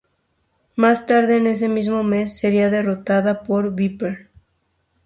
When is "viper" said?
3.75-4.31